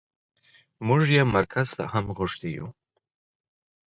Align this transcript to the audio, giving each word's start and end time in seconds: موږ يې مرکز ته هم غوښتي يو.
موږ 0.87 1.01
يې 1.15 1.21
مرکز 1.35 1.67
ته 1.77 1.83
هم 1.93 2.05
غوښتي 2.17 2.49
يو. 2.57 2.67